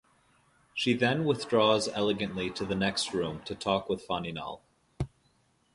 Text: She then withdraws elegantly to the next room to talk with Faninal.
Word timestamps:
She 0.73 0.95
then 0.95 1.25
withdraws 1.25 1.87
elegantly 1.89 2.49
to 2.49 2.65
the 2.65 2.73
next 2.73 3.13
room 3.13 3.43
to 3.43 3.53
talk 3.53 3.87
with 3.87 4.07
Faninal. 4.07 4.61